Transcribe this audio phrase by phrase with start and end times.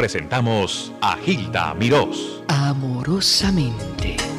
[0.00, 2.42] presentamos a Gilda Mirós.
[2.48, 4.29] Amorosamente.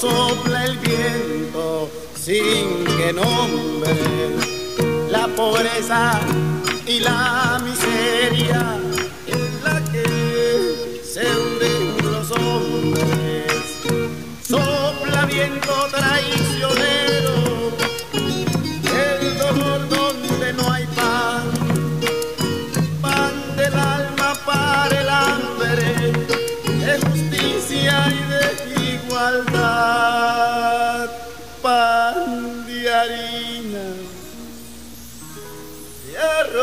[0.00, 3.96] sopla el viento sin que nombre
[5.10, 6.20] la pobreza
[6.86, 8.97] y la miseria.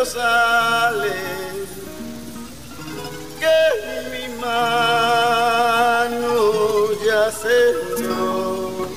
[0.06, 1.14] sale
[3.40, 3.60] que
[4.12, 6.36] mi mano
[7.06, 7.60] ya se
[7.98, 8.88] dio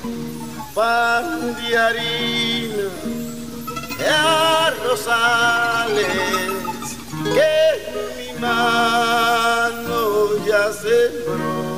[0.74, 2.88] pan de harina
[3.98, 6.14] de rosales
[7.36, 7.56] que
[8.16, 10.00] mi mano
[10.46, 11.77] ya sembró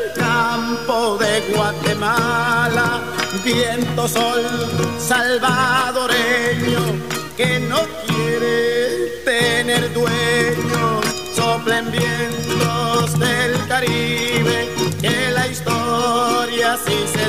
[0.71, 3.01] campo de Guatemala,
[3.43, 4.41] viento, sol,
[4.99, 6.79] salvadoreño,
[7.35, 11.01] que no quiere tener dueño,
[11.35, 14.69] soplen vientos del Caribe,
[15.01, 17.20] que la historia sí se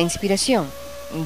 [0.00, 0.66] inspiración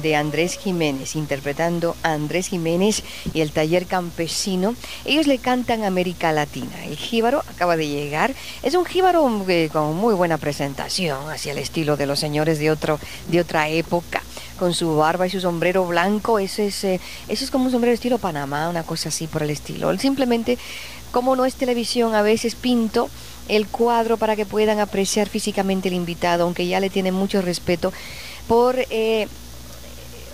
[0.01, 3.03] de Andrés Jiménez, interpretando a Andrés Jiménez
[3.33, 4.75] y el taller campesino.
[5.05, 6.85] Ellos le cantan América Latina.
[6.85, 8.33] El jíbaro acaba de llegar.
[8.63, 12.71] Es un jíbaro eh, con muy buena presentación, hacia el estilo de los señores de,
[12.71, 12.99] otro,
[13.29, 14.21] de otra época.
[14.59, 17.93] Con su barba y su sombrero blanco, eso es, eh, eso es como un sombrero
[17.93, 19.95] estilo Panamá, una cosa así por el estilo.
[19.99, 20.57] Simplemente,
[21.11, 23.09] como no es televisión, a veces pinto
[23.47, 27.93] el cuadro para que puedan apreciar físicamente el invitado, aunque ya le tienen mucho respeto.
[28.47, 29.27] Por eh,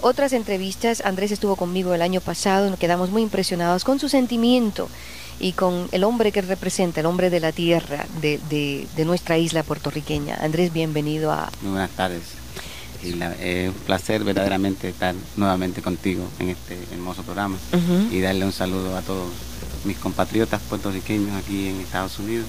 [0.01, 4.89] otras entrevistas, Andrés estuvo conmigo el año pasado, nos quedamos muy impresionados con su sentimiento
[5.39, 8.39] y con el hombre que representa, el hombre de la tierra, de,
[8.95, 10.35] de, nuestra isla puertorriqueña.
[10.41, 11.49] Andrés, bienvenido a...
[11.61, 12.21] Muy buenas tardes.
[13.01, 13.13] Es
[13.69, 17.57] un placer verdaderamente estar nuevamente contigo en este hermoso programa
[18.11, 19.27] y darle un saludo a todos
[19.83, 22.45] mis compatriotas puertorriqueños aquí en Estados Unidos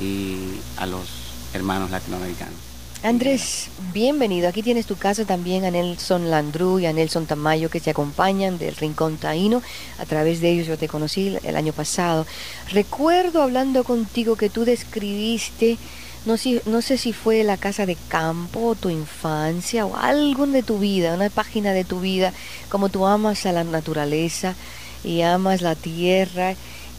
[0.00, 1.08] y a los
[1.54, 2.68] hermanos latinoamericanos.
[3.04, 4.48] Andrés, bienvenido.
[4.48, 8.58] Aquí tienes tu casa también a Nelson Landru y a Nelson Tamayo que te acompañan
[8.58, 9.62] del Rincón Taíno.
[10.00, 12.26] A través de ellos yo te conocí el año pasado.
[12.72, 15.78] Recuerdo hablando contigo que tú describiste,
[16.26, 20.64] no, si, no sé si fue la casa de campo, tu infancia o algo de
[20.64, 22.32] tu vida, una página de tu vida,
[22.68, 24.56] como tú amas a la naturaleza
[25.04, 26.56] y amas la tierra,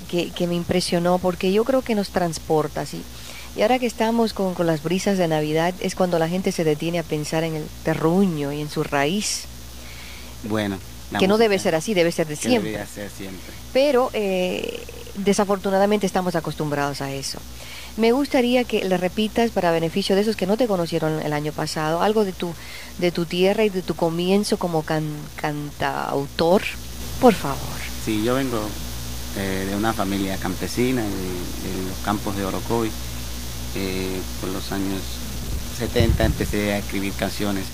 [0.10, 3.02] que, que me impresionó porque yo creo que nos transporta así.
[3.56, 6.64] Y ahora que estamos con, con, las brisas de Navidad, es cuando la gente se
[6.64, 9.46] detiene a pensar en el terruño y en su raíz.
[10.44, 10.78] Bueno.
[11.18, 12.72] Que no debe ser así, debe ser de siempre.
[12.72, 13.54] Debería ser siempre.
[13.74, 14.80] Pero eh,
[15.16, 17.40] desafortunadamente estamos acostumbrados a eso.
[17.98, 21.52] Me gustaría que le repitas para beneficio de esos que no te conocieron el año
[21.52, 22.54] pasado, algo de tu,
[23.00, 25.04] de tu tierra y de tu comienzo como can,
[25.36, 26.62] cantautor,
[27.20, 27.58] por favor.
[28.06, 28.62] Sí, yo vengo
[29.38, 32.90] eh, de una familia campesina, de, de los campos de Orocovi.
[33.76, 35.00] Eh, por los años
[35.78, 37.66] 70 empecé a escribir canciones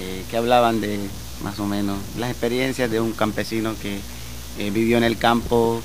[0.00, 0.98] eh, que hablaban de
[1.42, 4.00] más o menos las experiencias de un campesino que
[4.72, 5.80] vivió en el campo,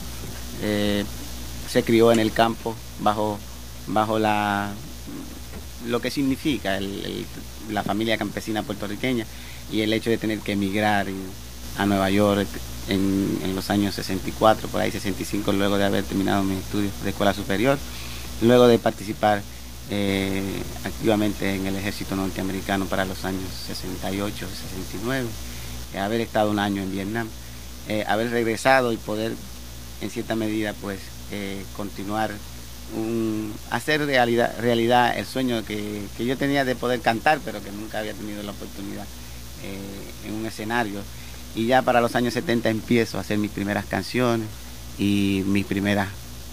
[0.59, 3.37] se crió en el campo bajo,
[3.85, 4.73] bajo la,
[5.85, 6.79] lo que significa
[7.69, 9.27] la familia campesina puertorriqueña
[9.71, 11.05] y el hecho de tener que emigrar
[11.77, 12.47] a Nueva York
[12.87, 17.33] en, los años 64, por ahí 65, luego de haber terminado mis estudios de escuela
[17.33, 17.77] superior
[18.41, 19.41] luego de participar
[19.89, 20.41] eh,
[20.85, 25.27] activamente en el ejército norteamericano para los años 68, 69,
[25.93, 27.27] eh, haber estado un año en Vietnam,
[27.87, 29.33] eh, haber regresado y poder
[30.01, 30.99] en cierta medida pues
[31.31, 32.31] eh, continuar
[32.95, 37.71] un, hacer realidad, realidad el sueño que, que, yo tenía de poder cantar, pero que
[37.71, 39.05] nunca había tenido la oportunidad
[40.25, 40.99] en un escenario.
[41.55, 44.47] Y ya para los años 70 empiezo a hacer mis primeras canciones
[44.97, 46.09] y mis primeras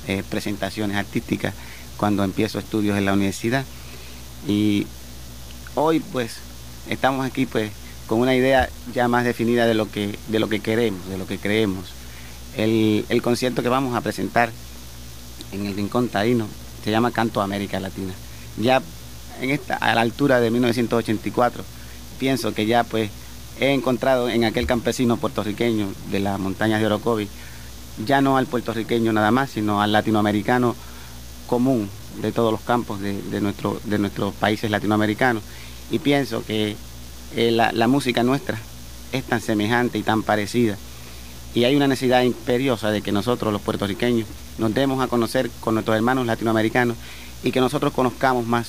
[0.06, 1.55] eh, presentaciones artísticas
[1.97, 3.64] cuando empiezo estudios en la universidad.
[4.47, 4.87] Y
[5.75, 6.37] hoy pues
[6.88, 7.70] estamos aquí pues
[8.06, 11.26] con una idea ya más definida de lo que, de lo que queremos, de lo
[11.26, 11.87] que creemos.
[12.56, 14.50] El, el concierto que vamos a presentar
[15.52, 16.47] en el Rincón Taíno
[16.85, 18.12] se llama Canto América Latina.
[18.56, 18.82] Ya
[19.41, 21.64] en esta, a la altura de 1984,
[22.19, 23.11] pienso que ya pues
[23.60, 27.28] he encontrado en aquel campesino puertorriqueño de las montañas de Orocovi,
[28.04, 30.74] ya no al puertorriqueño nada más, sino al latinoamericano
[31.46, 31.88] común
[32.22, 35.42] de todos los campos de, nuestro, de nuestros países latinoamericanos.
[35.90, 36.76] Y pienso que
[37.36, 38.58] eh, la música nuestra
[39.12, 40.76] es tan semejante y tan parecida.
[41.54, 44.26] Y hay una necesidad imperiosa de que nosotros, los puertorriqueños,
[44.58, 46.96] nos demos a conocer con nuestros hermanos latinoamericanos
[47.42, 48.68] y que nosotros conozcamos más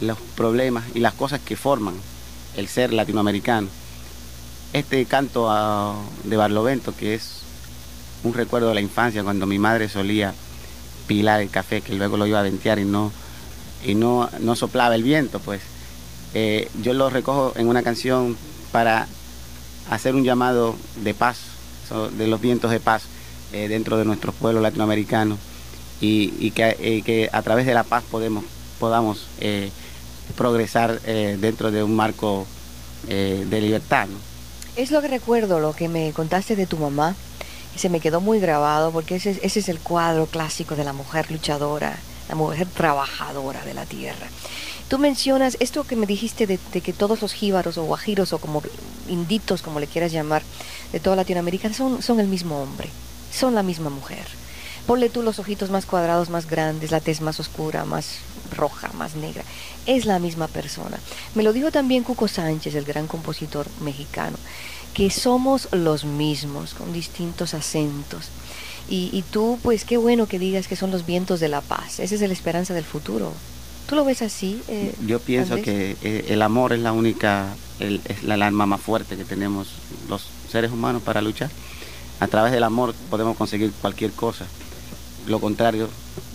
[0.00, 1.94] los problemas y las cosas que forman
[2.56, 3.68] el ser latinoamericano.
[4.76, 5.48] Este canto
[6.24, 7.38] de Barlovento, que es
[8.24, 10.34] un recuerdo de la infancia, cuando mi madre solía
[11.06, 13.10] pilar el café, que luego lo iba a ventear y no,
[13.86, 15.62] y no, no soplaba el viento, pues
[16.34, 18.36] eh, yo lo recojo en una canción
[18.70, 19.08] para
[19.88, 21.38] hacer un llamado de paz,
[22.18, 23.04] de los vientos de paz
[23.54, 25.38] eh, dentro de nuestros pueblos latinoamericanos
[26.02, 28.44] y, eh, que, a través de la paz podemos,
[28.78, 29.24] podamos
[30.36, 32.46] progresar dentro de un marco
[33.08, 34.08] de libertad.
[34.08, 34.35] ¿no?
[34.76, 37.16] Es lo que recuerdo, lo que me contaste de tu mamá,
[37.76, 41.30] se me quedó muy grabado porque ese, ese es el cuadro clásico de la mujer
[41.30, 44.26] luchadora, la mujer trabajadora de la tierra.
[44.88, 48.38] Tú mencionas esto que me dijiste de, de, que todos los jíbaros o guajiros o
[48.38, 48.62] como
[49.08, 50.42] inditos, como le quieras llamar,
[50.92, 52.90] de toda Latinoamérica son, son el mismo hombre,
[53.32, 54.26] son la misma mujer.
[54.86, 58.18] Ponle tú los ojitos más cuadrados, más grandes, la tez más oscura, más
[58.54, 59.42] roja, más negra.
[59.86, 60.98] Es la misma persona.
[61.34, 64.36] Me lo dijo también Cuco Sánchez, el gran compositor mexicano,
[64.94, 68.26] que somos los mismos, con distintos acentos.
[68.88, 71.98] Y, y tú, pues qué bueno que digas que son los vientos de la paz.
[71.98, 73.32] Esa es la esperanza del futuro.
[73.88, 74.60] ¿Tú lo ves así?
[74.68, 75.96] Eh, Yo pienso Andrés?
[76.00, 79.68] que eh, el amor es la única, el, es la, arma más fuerte que tenemos
[80.08, 81.50] los seres humanos para luchar.
[82.18, 84.46] A través del amor podemos conseguir cualquier cosa.
[85.26, 85.88] Lo contrario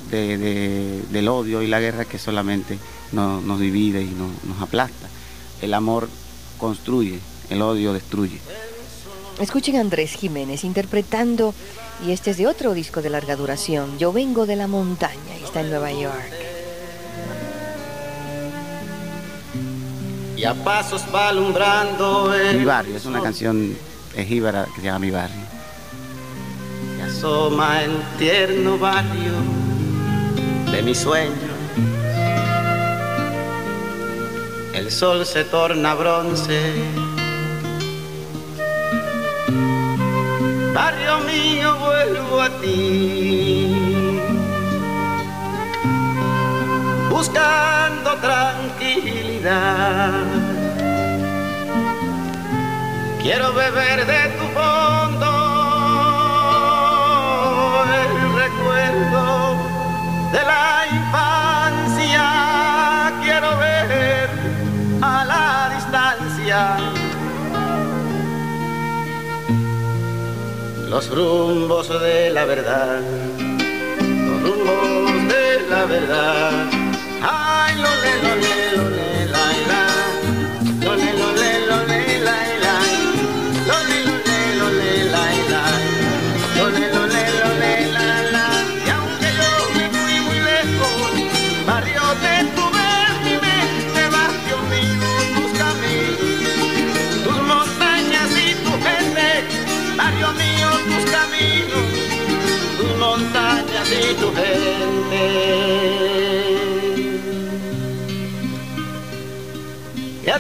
[0.10, 2.77] de, de, del odio y la guerra que solamente
[3.12, 5.07] no, nos divide y no, nos aplasta.
[5.62, 6.10] El amor
[6.57, 7.19] construye,
[7.50, 8.39] el odio destruye.
[9.39, 11.53] Escuchen a Andrés Jiménez interpretando,
[12.05, 15.43] y este es de otro disco de larga duración, Yo vengo de la montaña, y
[15.43, 16.51] está en Nueva York.
[20.41, 23.77] y a pasos va alumbrando el Mi barrio es una canción
[24.15, 25.50] ejíbara que se llama Mi barrio
[27.12, 29.34] asoma el tierno barrio
[30.72, 31.56] de mis sueños.
[34.74, 36.60] El sol se torna bronce.
[40.74, 43.75] Barrio mío, vuelvo a ti.
[47.10, 50.12] Buscando tranquilidad.
[53.22, 54.80] Quiero beber de tu voz
[60.31, 62.25] de la infancia.
[63.23, 64.29] Quiero ver
[65.01, 66.77] a la distancia
[70.89, 76.51] los rumbos de la verdad, los rumbos de la verdad.
[77.21, 78.11] Ay, lo, le,
[78.75, 79.00] lo, le.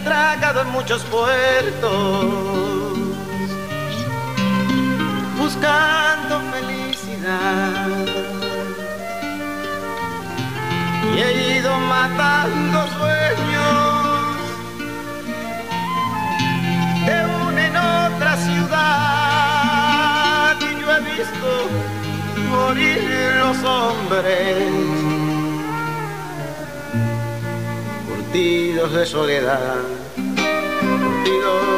[0.01, 2.25] atracado en muchos puertos,
[5.37, 7.87] buscando felicidad.
[11.13, 14.37] Y he ido matando sueños
[17.05, 17.17] de
[17.47, 19.37] una en otra ciudad.
[20.61, 21.49] Y yo he visto
[22.49, 22.99] morir
[23.39, 25.11] los hombres.
[28.31, 29.90] curtidos de soledad.
[31.31, 31.70] Dios.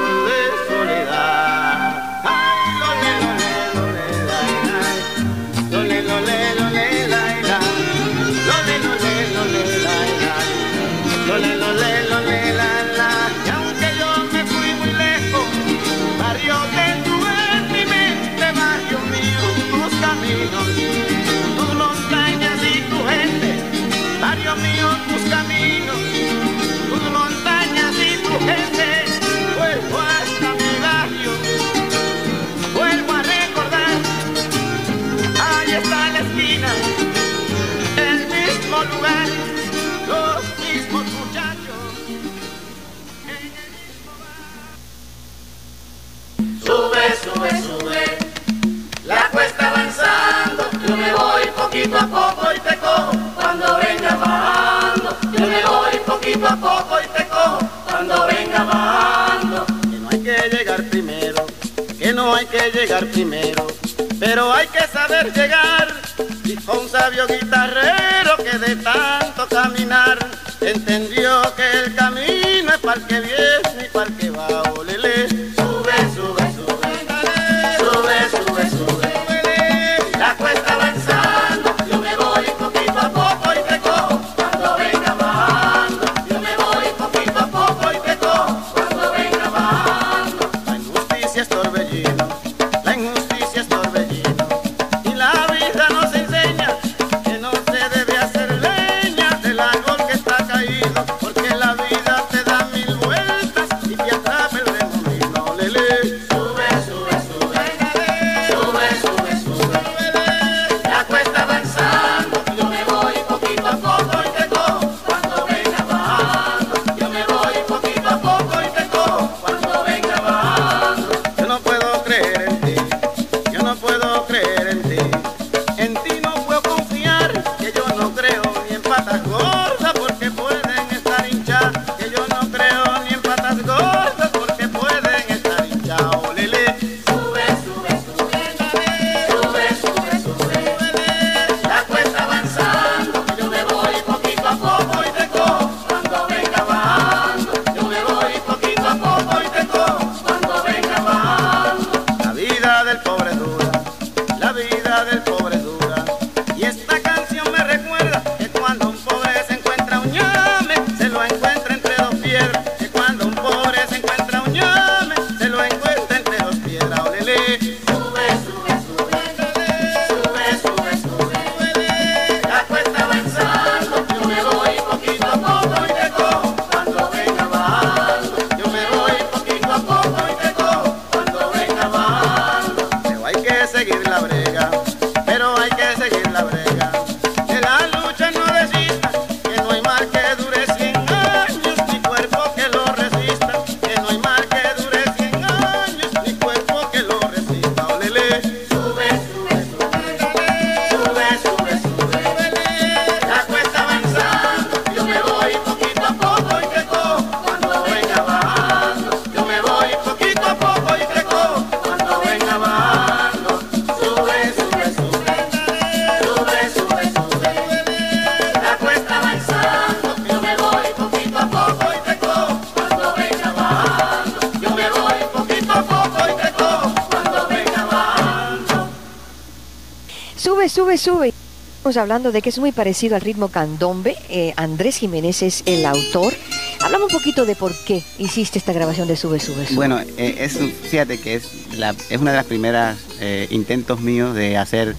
[230.97, 231.33] Sube, sube.
[231.77, 234.15] Estamos hablando de que es muy parecido al ritmo candombe.
[234.29, 236.33] Eh, Andrés Jiménez es el autor.
[236.81, 239.75] Háblame un poquito de por qué hiciste esta grabación de Sube, Sube, Sube.
[239.75, 240.57] Bueno, eh, es,
[240.89, 241.43] fíjate que es,
[241.77, 244.95] la, es una de las primeras eh, intentos míos de hacer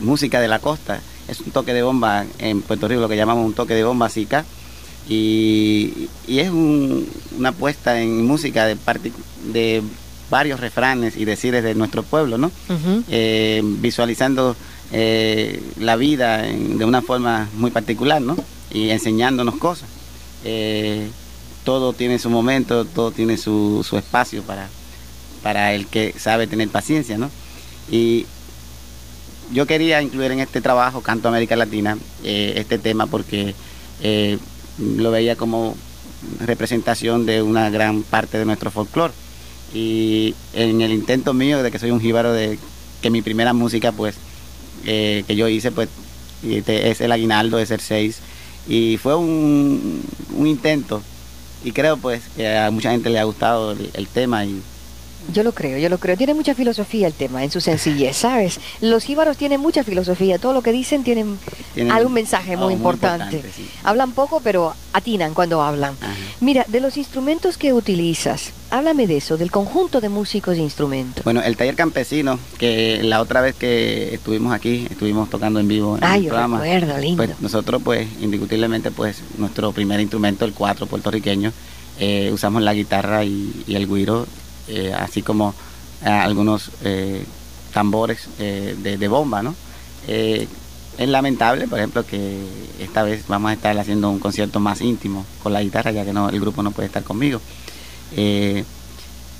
[0.00, 1.00] música de la costa.
[1.28, 4.08] Es un toque de bomba en Puerto Rico, lo que llamamos un toque de bomba
[4.10, 4.44] sica.
[5.08, 8.76] Y, y es un- una puesta en música de,
[9.52, 9.82] de
[10.28, 12.50] varios refranes y decires de nuestro pueblo, ¿no?
[13.62, 14.56] Visualizando
[14.92, 18.36] eh, la vida de una forma muy particular, ¿no?
[18.70, 19.88] Y enseñándonos cosas.
[20.44, 21.08] Eh,
[21.64, 24.68] todo tiene su momento, todo tiene su, espacio para,
[25.42, 27.30] para el que sabe tener paciencia, ¿no?
[27.90, 28.26] Y
[29.52, 33.54] yo quería incluir en este trabajo, Canto América Latina, eh, este tema porque
[34.78, 35.76] lo veía como
[36.40, 39.12] representación de una gran parte de nuestro folclore.
[39.74, 42.58] Y en el intento mío de que soy un jíbaro de
[43.02, 44.14] que mi primera música pues
[44.86, 45.88] eh, que yo hice pues
[46.44, 48.18] este es el aguinaldo, es el 6
[48.68, 50.02] y fue un,
[50.36, 51.02] un intento
[51.64, 54.60] y creo pues que a mucha gente le ha gustado el, el tema y
[55.34, 56.16] Yo lo creo, yo lo creo.
[56.16, 58.60] Tiene mucha filosofía el tema en su sencillez, ¿sabes?
[58.80, 60.38] Los jíbaros tienen mucha filosofía.
[60.38, 61.38] Todo lo que dicen tienen,
[61.74, 63.36] Tienen- algún mensaje oh, muy muy importante.
[63.36, 63.68] importante, sí.
[63.82, 65.96] Hablan poco, pero atinan cuando hablan.
[66.00, 66.14] Ajá.
[66.40, 71.24] Mira, de los instrumentos que utilizas, háblame de eso, del conjunto de músicos e instrumentos.
[71.24, 75.96] Bueno, el taller campesino, que la otra vez que estuvimos aquí, estuvimos tocando en vivo
[75.96, 77.24] en Ay, el yo programa, recuerdo, lindo.
[77.24, 81.52] pues nosotros pues indiscutiblemente pues nuestro primer instrumento, el cuatro puertorriqueño,
[81.98, 84.26] eh, usamos la guitarra y, y el guiro,
[84.68, 85.54] eh, así como
[86.04, 87.24] eh, algunos eh,
[87.72, 89.54] tambores de, de bomba, ¿no?
[90.06, 90.46] Eh,
[90.96, 92.40] es lamentable, por ejemplo, que
[92.80, 96.12] esta vez vamos a estar haciendo un concierto más íntimo con la guitarra, ya que
[96.12, 97.40] no, el grupo no puede estar conmigo.
[98.16, 98.64] Eh,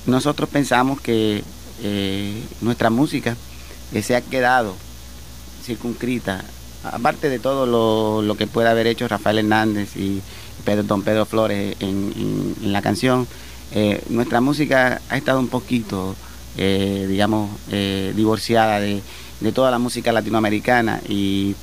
[0.06, 1.44] nosotros pensamos que
[1.82, 3.36] eh, nuestra música
[3.92, 4.74] eh, se ha quedado
[5.62, 6.44] circunscrita,
[6.82, 7.66] aparte de todo
[8.22, 10.22] lo, que pueda haber hecho Rafael Hernández y
[10.64, 13.28] Pedro, don Pedro Flores en, la canción,
[13.72, 16.16] eh, nuestra música ha estado un poquito,
[16.56, 17.50] digamos,
[18.16, 19.02] divorciada de
[19.54, 21.54] toda la música latinoamericana y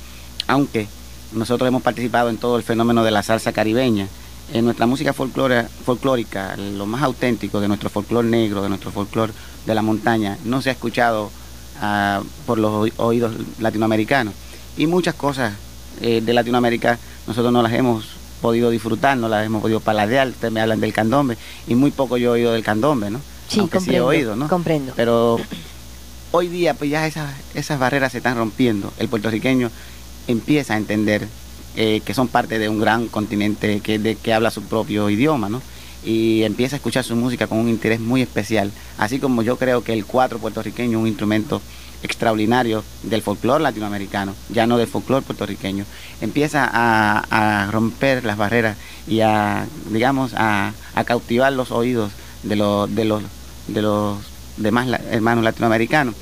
[0.46, 0.86] aunque
[1.32, 4.08] nosotros hemos participado en todo el fenómeno de la salsa caribeña,
[4.52, 9.32] en nuestra música folclora- folclórica, lo más auténtico de nuestro folclore negro, de nuestro folclore
[9.66, 11.30] de la montaña, no se ha escuchado
[11.80, 14.34] ah, por los oí- oídos latinoamericanos.
[14.76, 15.54] Y muchas cosas
[16.00, 18.04] eh, de Latinoamérica nosotros no las hemos
[18.40, 20.28] podido disfrutar, no las hemos podido paladear.
[20.28, 23.20] Ustedes me hablan del candombe y muy poco yo he oído del candombe, ¿no?
[23.48, 24.48] Sí, Aunque sí he comprendo, oído, ¿no?
[24.48, 24.92] comprendo.
[24.94, 25.40] Pero
[26.32, 28.92] hoy día pues ya esas, esas barreras se están rompiendo.
[28.98, 29.70] El puertorriqueño
[30.28, 31.26] empieza a entender
[31.76, 35.48] eh, que son parte de un gran continente que, de, que habla su propio idioma,
[35.48, 35.60] ¿no?
[36.04, 38.70] Y empieza a escuchar su música con un interés muy especial.
[38.96, 41.60] Así como yo creo que el cuatro puertorriqueño es un instrumento
[42.02, 45.84] extraordinario del folclore latinoamericano, ya no del folclore puertorriqueño.
[46.20, 50.72] Empieza a, romper las barreras y a, digamos, a,
[51.04, 52.12] cautivar los oídos
[52.42, 53.22] de los, de los,
[53.68, 54.18] de los
[54.56, 56.14] demás hermanos latinoamericanos.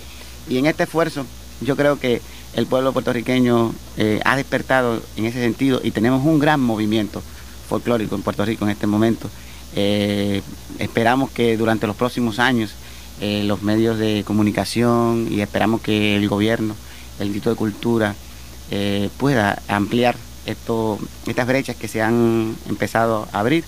[0.49, 1.27] Y en este esfuerzo
[1.61, 2.21] yo creo que
[2.57, 7.23] el pueblo puertorriqueño eh, ha despertado en ese sentido y tenemos un gran movimiento
[7.69, 9.29] folclórico en Puerto Rico en este momento.
[9.77, 10.43] Eh,
[10.79, 12.73] esperamos que durante los próximos años
[13.21, 16.75] eh, los medios de comunicación y esperamos que el gobierno,
[17.19, 18.14] el Instituto de Cultura,
[19.19, 23.62] pueda ampliar esto, estas brechas que se han empezado a abrir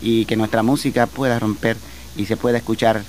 [0.00, 1.76] y que nuestra música pueda romper
[2.16, 3.02] y se pueda escuchar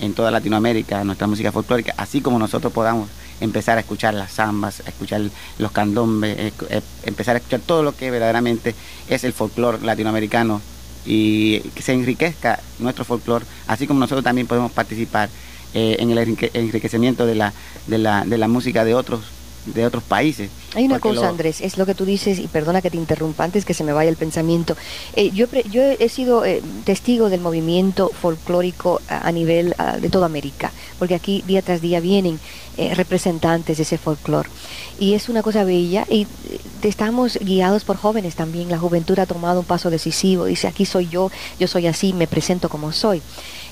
[0.00, 3.08] en toda Latinoamérica, nuestra música folclórica, así como nosotros podamos
[3.40, 5.22] empezar a escuchar las zambas, a escuchar
[5.58, 8.74] los candombes, eh, eh, empezar a escuchar todo lo que verdaderamente
[9.08, 10.60] es el folclore latinoamericano
[11.06, 15.28] y que se enriquezca nuestro folclore, así como nosotros también podemos participar
[15.74, 17.52] eh, en el enrique- enriquecimiento de la,
[17.86, 19.20] de la, de la música de otros
[19.66, 20.50] de otros países.
[20.74, 23.44] Hay una cosa, lo- Andrés, es lo que tú dices, y perdona que te interrumpa
[23.44, 24.76] antes que se me vaya el pensamiento.
[25.16, 30.70] Eh, yo, he sido eh, testigo del movimiento folclórico a, a nivel de toda América,
[30.98, 32.38] porque aquí día tras día vienen
[32.76, 34.48] eh, representantes de ese folclore.
[34.98, 36.26] Y es una cosa bella, y
[36.82, 38.70] estamos guiados por jóvenes también.
[38.70, 42.26] La juventud ha tomado un paso decisivo, dice, aquí soy yo, yo soy así, me
[42.26, 43.22] presento como soy.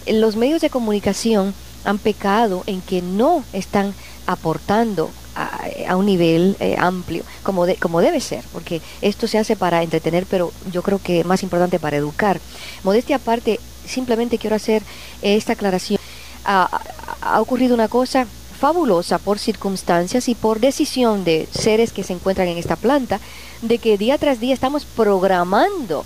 [0.07, 3.93] Los medios de comunicación han pecado en que no están
[4.27, 9.57] aportando a, un nivel eh, amplio, como, de- como debe ser, porque esto se hace
[9.57, 12.41] para entretener, pero yo creo que más importante para educar.
[12.83, 14.83] Modestia aparte, simplemente quiero hacer
[15.23, 15.99] esta aclaración.
[16.45, 18.27] Ha ocurrido una cosa
[18.59, 23.21] fabulosa por circunstancias y por decisión de seres que se encuentran en esta planta,
[23.61, 26.05] de que día tras día estamos programando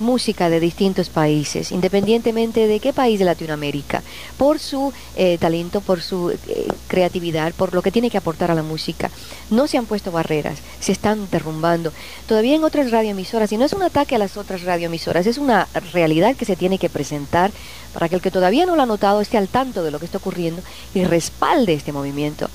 [0.00, 4.02] música de distintos países, independientemente de qué país de Latinoamérica,
[4.36, 6.38] por su eh, talento, por su eh,
[6.92, 9.10] creatividad, por lo que tiene que aportar a la música.
[9.48, 11.90] No se han puesto barreras, se están derrumbando.
[12.26, 15.68] Todavía en otras radioemisoras, y no es un ataque a las otras radioemisoras, es una
[15.94, 17.50] realidad que se tiene que presentar
[17.94, 20.04] para que el que todavía no lo ha notado esté al tanto de lo que
[20.04, 20.60] está ocurriendo
[20.92, 22.50] y respalde este movimiento.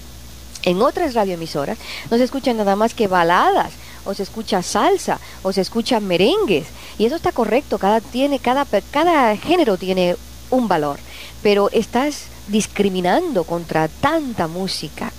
[0.61, 1.79] En otras radioemisoras
[2.11, 3.71] no se escuchan nada más que baladas,
[4.05, 6.67] o se escucha salsa, o se escucha merengues,
[6.99, 10.15] y eso está correcto, cada, tiene, cada, cada género tiene
[10.51, 10.99] un valor,
[11.41, 15.11] pero estás discriminando contra tanta música.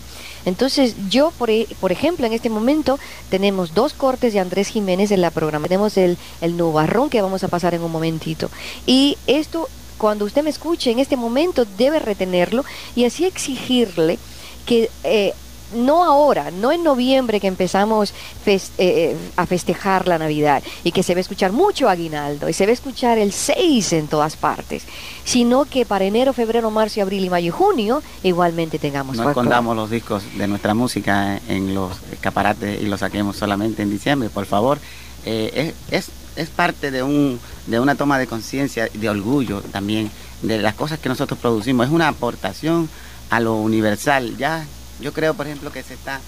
[0.44, 2.98] Entonces yo, por, e, por, ejemplo, en este momento
[3.30, 5.68] tenemos dos cortes de Andrés Jiménez en la programa.
[5.68, 8.50] Tenemos el, el nubarrón que vamos a pasar en un momentito.
[8.86, 12.64] Y esto, cuando usted me escuche en este momento, debe retenerlo
[12.96, 14.18] y así exigirle
[14.64, 15.34] que eh,
[15.74, 18.12] no ahora, no en noviembre que empezamos
[18.46, 22.52] eh, eh, a festejar la Navidad y que se va a escuchar mucho aguinaldo y
[22.52, 24.84] se va a escuchar el 6 en todas partes,
[25.24, 29.16] sino que para enero, febrero, marzo, abril y mayo y junio igualmente tengamos.
[29.16, 33.90] No escondamos los discos de nuestra música en los escaparates y los saquemos solamente en
[33.90, 34.78] diciembre, por favor.
[35.24, 40.10] es, es, es parte de, un, de una toma de conciencia, de orgullo también,
[40.42, 41.86] de las cosas que nosotros producimos.
[41.86, 42.88] Es una aportación
[43.30, 44.36] a lo universal.
[44.36, 44.64] Ya
[45.00, 46.20] yo creo, por ejemplo, que se está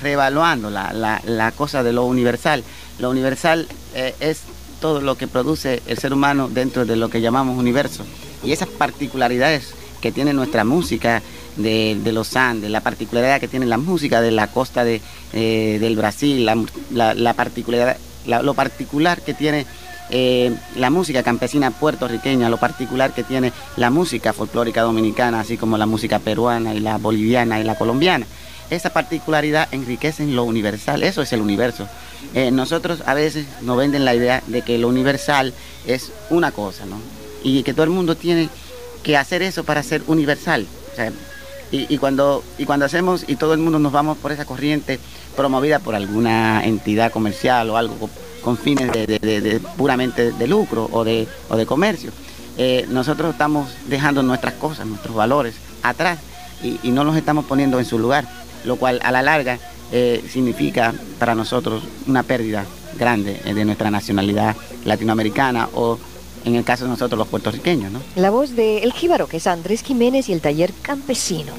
[0.00, 2.64] reevaluando la, cosa de lo universal.
[2.98, 4.40] Lo universal eh, es
[4.80, 8.04] todo lo que produce el ser humano dentro de lo que llamamos universo.
[8.42, 11.22] Y esas particularidades que tiene nuestra música
[11.56, 15.00] de, los Andes, la particularidad que tiene la música de la costa de,
[15.32, 19.66] eh, del Brasil, la, particularidad, lo particular que tiene
[20.14, 25.78] eh, la música campesina puertorriqueña, lo particular que tiene la música folclórica dominicana, así como
[25.78, 28.26] la música peruana y la boliviana y la colombiana.
[28.68, 31.88] Esa particularidad enriquece lo universal, eso es el universo.
[32.34, 35.54] Eh, nosotros a veces nos venden la idea de que lo universal
[35.86, 37.00] es una cosa, ¿no?
[37.42, 38.50] Y que todo el mundo tiene
[39.02, 40.66] que hacer eso para ser universal.
[41.70, 45.00] y, cuando, y cuando hacemos y todo el mundo nos vamos por esa corriente
[45.34, 48.10] promovida por alguna entidad comercial o algo
[48.42, 52.10] con fines de, puramente de lucro o de, o de comercio.
[52.58, 56.18] Eh, nosotros estamos dejando nuestras cosas, nuestros valores atrás
[56.62, 58.26] y, no los estamos poniendo en su lugar,
[58.64, 59.58] lo cual a la larga
[59.90, 62.66] eh, significa para nosotros una pérdida
[62.98, 65.98] grande eh, de nuestra nacionalidad latinoamericana o
[66.44, 67.92] en el caso de nosotros los puertorriqueños.
[68.16, 71.52] La voz de El Jíbaro, que es Andrés Jiménez y el taller campesino.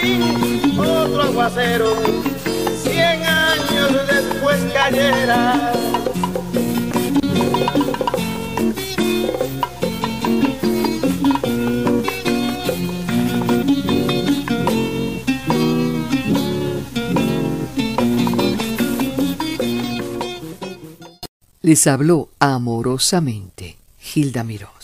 [0.00, 1.96] Fin otro aguacero,
[2.82, 5.72] cien años después cayera.
[21.60, 24.77] Les habló amorosamente Gilda Miró.